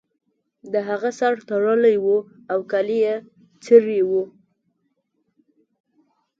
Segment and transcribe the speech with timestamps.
[0.73, 2.05] د هغه سر تړلی و
[2.51, 3.15] او کالي یې
[3.63, 4.23] څیرې وو